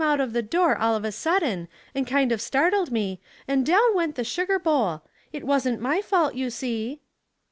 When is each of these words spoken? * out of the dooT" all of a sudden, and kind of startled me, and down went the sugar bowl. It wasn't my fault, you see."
* 0.01 0.01
out 0.01 0.19
of 0.19 0.33
the 0.33 0.41
dooT" 0.41 0.79
all 0.79 0.95
of 0.95 1.05
a 1.05 1.11
sudden, 1.11 1.67
and 1.93 2.07
kind 2.07 2.31
of 2.31 2.41
startled 2.41 2.89
me, 2.91 3.21
and 3.47 3.63
down 3.67 3.93
went 3.93 4.15
the 4.15 4.23
sugar 4.23 4.57
bowl. 4.57 5.03
It 5.31 5.43
wasn't 5.43 5.79
my 5.79 6.01
fault, 6.01 6.33
you 6.33 6.49
see." 6.49 7.01